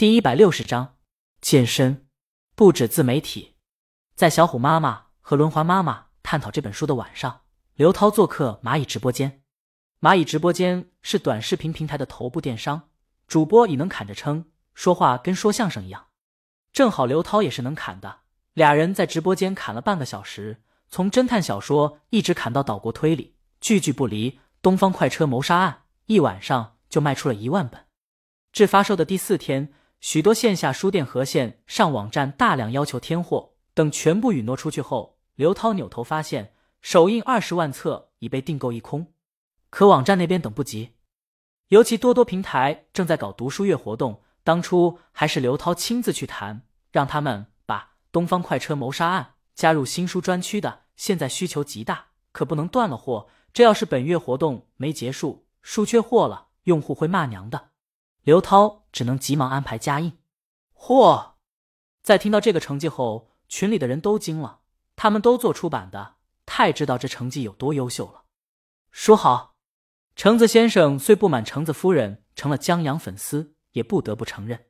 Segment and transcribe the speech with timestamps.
[0.00, 0.96] 第一百六十章
[1.42, 2.06] 健身。
[2.54, 3.56] 不止自媒体，
[4.14, 7.42] 在小虎妈妈和轮滑妈妈探讨这本书的晚上，
[7.74, 9.42] 刘涛做客蚂蚁直播间。
[10.00, 12.88] 蚂蚁直播间是短视频平台的头部电商，
[13.26, 16.06] 主播也能砍着撑，说话跟说相声一样。
[16.72, 18.20] 正好刘涛也是能砍的，
[18.54, 24.40] 俩人在直播间砍了半个小时，从侦探小说一直砍到岛国推理，句句不离。
[24.62, 27.84] 东方快车谋杀案一晚上就卖出了一万本。
[28.50, 29.74] 至发售的第四天。
[30.00, 39.12] 许多线下书店和线上网站大量要求添货，等全部允诺出去后，刘涛扭头发现首印二十万册已被订购一空。
[39.68, 40.94] 可网站那边等不及，
[41.68, 47.78] 尤其多多平台正在搞读书月活动，当初还是刘涛亲自去谈，让他们把
[48.10, 50.84] 《东方快车谋杀案》加入新书专区的。
[50.96, 53.28] 现在需求极大，可不能断了货。
[53.52, 57.69] 这要是本月活动没结束，书缺货了，用户会骂娘的。
[58.22, 60.18] 刘涛只能急忙安排加印。
[60.74, 61.32] 嚯！
[62.02, 64.60] 在听到这个成绩后，群里的人都惊了。
[64.96, 68.24] 他们都做出版的，太知道这成绩有多优秀了。
[68.90, 69.56] 说好，
[70.14, 74.66] 橙子先生虽不满橙子夫人成了江阳粉丝，也不得不承认，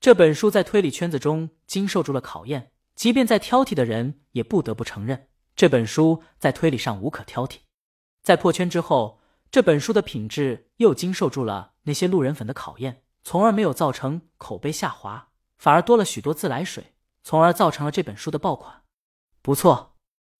[0.00, 2.72] 这本书在推理圈子中经受住了考验。
[2.94, 7.58] 即便再挑剔的人，也不得不承认，这本书在推理上无可挑剔。
[8.22, 9.20] 在破圈之后。
[9.50, 18.82] 这本书的品质又经受住了那些路人粉的考验，从而没有造成口碑下滑，反而多了许多自来水，从而造成了这本书的爆款。
[19.40, 19.96] 不错，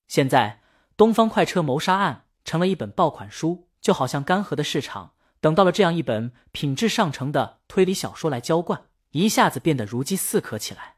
[0.09, 0.61] 现在
[0.97, 10.97] 《东方快车谋杀案》成了一本爆款书，就好像干涸的市场等到了这样一本品质上乘的推理小说来浇灌，一下子变得如饥似渴起来。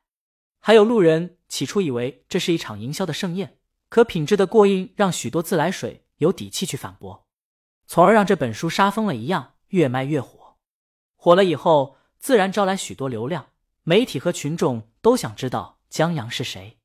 [0.61, 3.59] 还有路人起初以为这是一场营销的盛宴，
[3.89, 7.27] 可品质的过硬让许多自来水有底气去反驳。
[7.87, 10.36] 从而让这本书杀疯了一样，越卖越火。
[11.27, 13.49] 火了以后，自然招来许多流量，
[13.83, 16.79] 媒体和群众都想知道江阳是谁。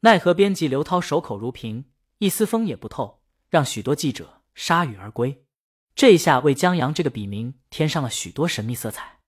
[0.00, 1.86] 奈何编辑刘涛守口如瓶，
[2.18, 5.46] 一丝风也不透，让许多记者铩羽而归。
[5.94, 9.20] 这一下为江阳这个笔名添上了许多神秘色彩。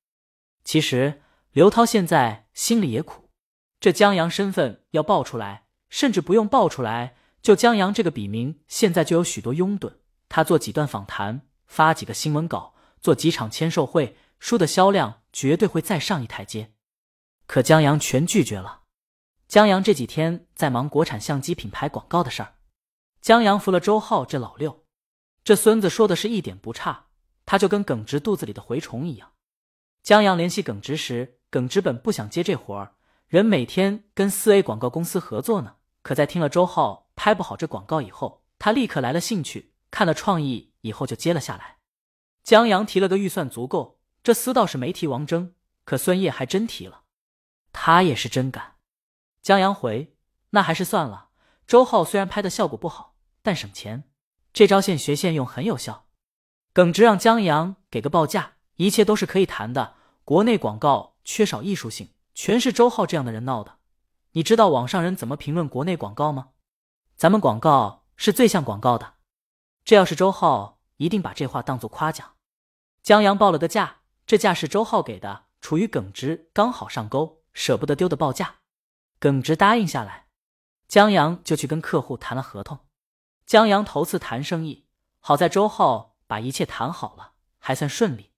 [0.64, 3.30] 其实刘涛现在心里也苦，
[3.80, 9.94] 这江阳身份要爆出来，甚至不用爆出来，就江阳这个笔名，现在就有许多拥趸。
[10.28, 16.72] 他做几段访谈，发几个新闻稿，做几场签售会，书的销量绝对会再上一台阶。
[17.46, 18.82] 可江阳全拒绝了。
[19.46, 22.56] 江阳这几天在忙国产相机品牌广告的事儿。
[23.20, 24.84] 江阳服了周浩这老六，
[25.44, 27.06] 这孙子说的是一点不差，
[27.46, 29.34] 他就跟耿直肚子里的蛔虫一样。
[30.02, 32.96] 江阳联系耿直时，耿直本不想接这活儿，
[33.28, 35.76] 人每天跟四 A 广告公司合作呢。
[36.02, 39.72] 可在听了周浩拍不好这广告以后，他立刻来了兴趣。
[39.92, 41.76] 看了创意以后就接了下来，
[42.42, 47.02] 江阳提了个预算足够，这厮倒是没提王峥，可孙烨还真提了，
[47.72, 48.76] 他也是真敢。
[49.42, 50.16] 江阳回，
[50.50, 51.30] 那还是算了。
[51.66, 54.04] 周浩虽然拍的效果不好，但省钱，
[54.52, 56.06] 这招现学现用很有效。
[56.72, 59.94] 耿直让江阳给个报价，一切都是可以谈的。
[60.24, 63.78] 国内广告缺少艺术性，全是周浩这样的人闹的。
[64.32, 66.50] 你知道网上人怎么评论国内广告吗？
[67.16, 69.14] 咱们广告是最像广告的。
[69.84, 72.34] 这要是周浩，一定把这话当做夸奖。
[73.02, 74.01] 江阳报了个价，
[74.32, 78.60] 这价是周浩给的，处于耿直刚好上钩，舍不得丢的报价。
[79.18, 80.28] 耿直答应下来，
[80.88, 82.78] 江阳就去跟客户谈了合同。
[83.44, 84.86] 江阳头次谈生意，
[85.20, 88.32] 好在周浩把一切谈好了，还算顺利。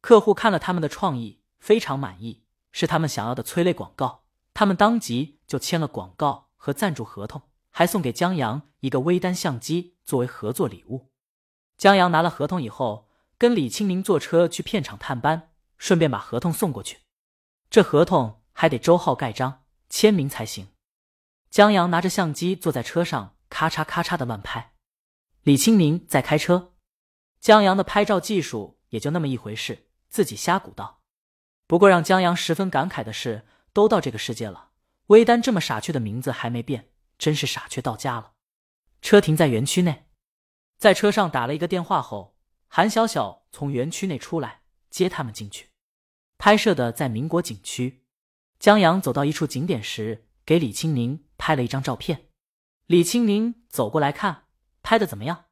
[0.00, 2.42] 客户看了他们的创意，非常满意，
[2.72, 7.42] 是他们想要的催泪广告，他们当即就签了广告和赞助合同。
[7.70, 11.12] 还送给江阳一个微单相机作为合作礼物。
[11.78, 13.05] 江阳拿了合同以后，
[13.38, 16.98] 跟李清明坐车去片场探班，顺便把合同送过去。
[17.68, 20.68] 这合同还得周浩盖章签名才行。
[21.50, 24.72] 江阳拿着相机坐在车上，咔嚓咔嚓的乱拍。
[25.42, 26.74] 李清明在开车。
[27.40, 31.00] 江阳的拍照技术也就那么一回事，自己瞎鼓捣。
[31.66, 34.70] 不过让江阳十分感慨的是，都到这个世界了，
[35.08, 36.90] 微单这么傻缺的名字还没变。
[37.18, 38.32] 真是傻缺到家了。
[39.00, 40.06] 车停在园区内，
[40.76, 42.35] 在车上打了一个电话后，
[42.68, 45.70] 韩小小从园区内出来接他们进去。
[46.38, 48.04] 拍摄的在民国景区。
[48.58, 52.28] 江阳走到一处景点时，给李清宁拍了一张照片。
[52.86, 54.44] 李清宁走过来看，
[54.82, 55.46] 拍的怎么样？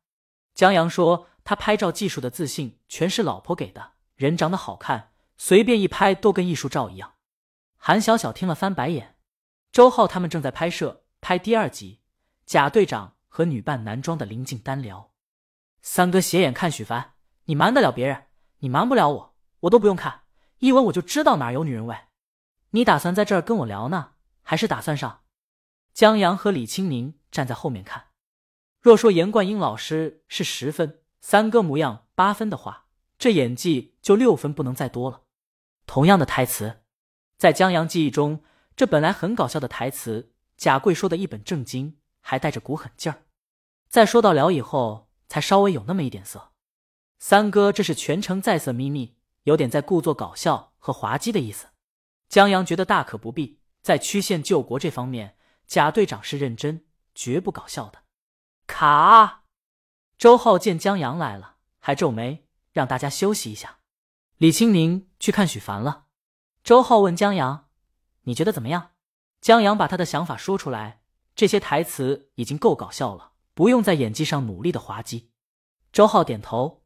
[0.55, 7.15] 江阳说他拍照技术的自信全是老婆给的，人长得好看，随便一拍都跟艺术照一样。
[7.77, 9.17] 韩小小听了翻白眼。
[9.73, 11.05] 周浩他们正在拍摄。
[11.21, 12.01] 拍第二集，
[12.45, 15.14] 贾队长和女扮男装的林静单聊。
[15.87, 17.13] 三哥斜眼看许凡
[17.45, 18.25] ：“你瞒得了别人，
[18.61, 20.23] 你瞒不了我，我都不用看，
[20.61, 21.95] 一闻我就知道哪有女人味。”
[22.73, 25.25] 你打算在这儿跟我聊呢，还是打算上？
[25.93, 28.07] 江阳和李青宁站在后面看。
[28.81, 32.87] 若说严冠英老师是十分，三哥模样八分的话，
[33.19, 35.25] 这演技就六分不能再多了。
[35.85, 36.81] 同样的台词，
[37.37, 38.43] 在江阳记忆中，
[38.75, 43.25] 这本来很搞笑的台词，贾贵说的一本正经，还带着股狠劲儿。
[43.91, 46.53] 在说到聊以后，才稍微有那么一点色。
[47.19, 51.69] 三哥这是全程在色眯眯，有点在故作搞笑和滑稽的意思。
[52.29, 55.37] 江阳觉得大可不必，在曲线救国这方面，
[55.67, 56.85] 贾队长是认真，
[57.15, 58.01] 绝不搞笑的。
[58.67, 59.45] 卡，
[60.19, 63.79] 周浩见江阳来了，还皱眉，让大家休息一下。
[64.39, 66.07] 李青宁去看许凡了。
[66.63, 67.69] 周浩问江阳
[68.25, 68.93] ：“你觉得怎么样？”
[69.41, 71.03] 江阳把他的想法说出来。
[71.37, 75.31] 这些台词已经够搞笑了，不用在演技上努力的滑稽。
[75.93, 76.83] 周浩点头。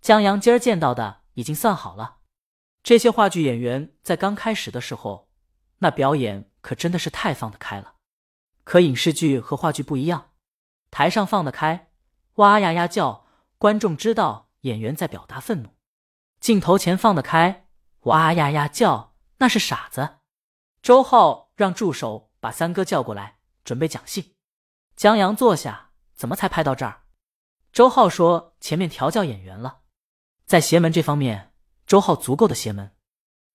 [0.00, 2.18] 江阳今儿见到的已经算好了。
[2.82, 5.30] 这些话剧演员在刚开始的时候，
[5.78, 7.94] 那表演可真的是太放得开了。
[8.64, 10.32] 可影视剧和话剧不一样，
[10.90, 11.90] 台上放得开，
[12.34, 13.26] 哇呀呀叫，
[13.56, 15.70] 观众知道演员在表达愤怒；
[16.38, 17.66] 镜头前放得开，
[18.00, 20.18] 哇呀呀叫，那是傻子。
[20.82, 24.36] 周浩让助手把三哥叫过来，准备讲戏。
[24.94, 27.02] 江阳坐下，怎么才拍到这儿？
[27.72, 29.80] 周浩说：“前面调教演员了。”
[30.46, 31.52] 在邪门这方面，
[31.86, 32.92] 周浩足够的邪门。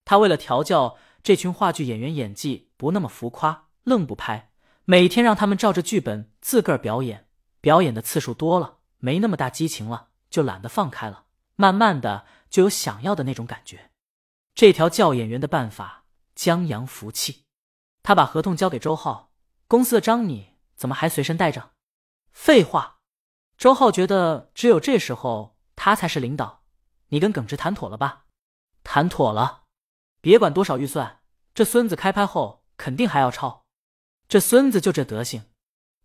[0.05, 4.51] 他为了调教这群话剧演员，演技不那么浮夸，愣不拍，
[4.85, 7.27] 每天让他们照着剧本自个儿表演。
[7.61, 11.25] 表演的次数多了，没那么大激情了，就懒得放开了。
[11.55, 13.91] 慢慢的，就有想要的那种感觉。
[14.55, 16.05] 这条教演员的办法，
[16.35, 17.43] 江阳服气。
[18.01, 19.33] 他把合同交给周浩，
[19.67, 21.71] 公司的章你怎么还随身带着？
[22.31, 22.99] 废话。
[23.57, 26.63] 周浩觉得只有这时候他才是领导。
[27.09, 28.25] 你跟耿直谈妥了吧？
[28.83, 29.63] 谈妥了，
[30.21, 31.21] 别管多少预算，
[31.53, 33.65] 这孙子开拍后肯定还要超。
[34.27, 35.45] 这孙子就这德行，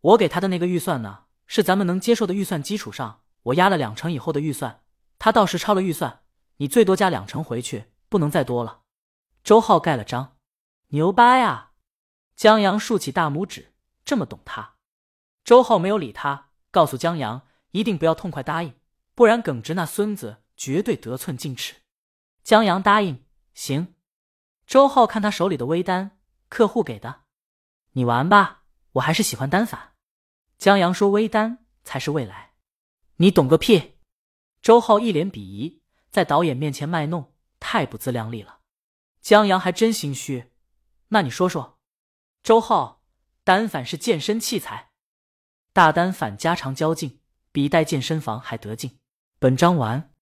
[0.00, 4.82] 我给他的那个预算呢，是咱们能接受的预算基础上，我压了两成以后的预算。
[5.18, 6.22] 他倒是超了预算，
[6.56, 8.80] 你最多加两成回去，不能再多了。
[9.42, 10.36] 周浩盖了章，
[10.88, 11.72] 牛掰啊！
[12.34, 13.74] 江阳竖起大拇指，
[14.04, 14.73] 这么懂他。
[15.44, 18.74] 周浩没有理他，告诉江阳一定不要痛快答应，
[19.14, 20.40] 不然耿直那孙子。
[20.56, 21.82] 绝对得寸进尺。
[22.44, 23.24] 江阳答应，
[23.54, 23.96] 行。
[24.68, 26.18] 周浩看他手里的微单，
[26.48, 27.22] 客户给的，
[27.94, 28.62] 你玩吧，
[28.92, 29.94] 我还是喜欢单反。
[30.56, 32.52] 江阳说：“微单才是未来。”
[33.18, 33.98] 你懂个屁！
[34.62, 35.82] 周浩一脸鄙夷，
[36.12, 38.60] 在导演面前卖弄，太不自量力了。
[39.20, 40.52] 江阳还真心虚。
[41.08, 41.80] 那你说说，
[42.44, 43.02] 周浩，
[43.42, 44.92] 单反是健身器材，
[45.74, 47.18] 大单反加长焦镜，
[47.50, 48.92] 比带健身房还得劲。
[49.40, 50.08] 本章完。